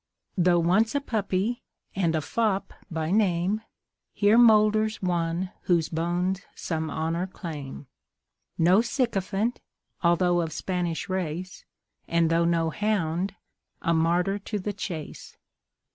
[0.35, 1.61] "Though once a puppy,
[1.95, 3.61] and a fop by name,
[4.15, 7.85] Here moulders one whose bones some honour claim;
[8.57, 9.61] No sycophant,
[10.01, 11.65] although of Spanish race,
[12.07, 13.35] And though no hound,
[13.83, 15.37] a martyr to the chase.